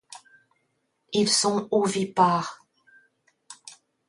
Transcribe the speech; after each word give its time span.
Ils 1.13 1.27
sont 1.29 1.67
ovipares. 1.69 2.65